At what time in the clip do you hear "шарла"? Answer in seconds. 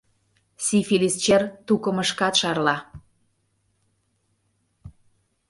2.41-2.77